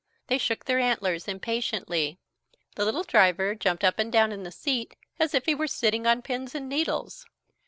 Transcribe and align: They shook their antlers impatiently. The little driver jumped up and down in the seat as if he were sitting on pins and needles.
They 0.25 0.39
shook 0.39 0.65
their 0.65 0.79
antlers 0.79 1.27
impatiently. 1.27 2.17
The 2.73 2.85
little 2.85 3.03
driver 3.03 3.53
jumped 3.53 3.83
up 3.83 3.99
and 3.99 4.11
down 4.11 4.31
in 4.31 4.41
the 4.41 4.51
seat 4.51 4.95
as 5.19 5.35
if 5.35 5.45
he 5.45 5.53
were 5.53 5.67
sitting 5.67 6.07
on 6.07 6.23
pins 6.23 6.55
and 6.55 6.67
needles. 6.67 7.27